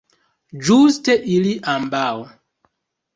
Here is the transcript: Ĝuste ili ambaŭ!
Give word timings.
Ĝuste 0.69 1.17
ili 1.33 1.51
ambaŭ! 1.73 2.09